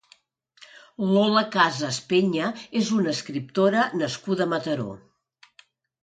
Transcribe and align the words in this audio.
Lola 1.15 1.41
Casas 1.55 1.99
Peña 2.13 2.47
és 2.79 2.89
una 2.95 3.11
escriptora 3.17 3.83
nascuda 4.03 4.47
a 4.47 4.51
Mataró. 4.55 4.87